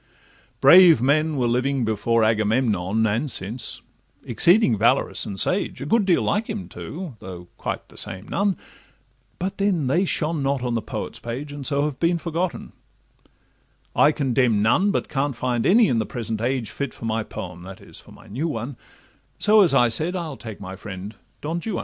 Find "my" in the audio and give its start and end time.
17.05-17.21, 18.11-18.25, 20.59-20.75